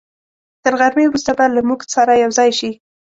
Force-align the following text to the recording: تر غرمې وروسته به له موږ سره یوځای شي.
تر 0.63 0.73
غرمې 0.79 1.05
وروسته 1.07 1.31
به 1.37 1.45
له 1.55 1.61
موږ 1.67 1.79
سره 1.95 2.21
یوځای 2.23 2.49
شي. 2.59 2.71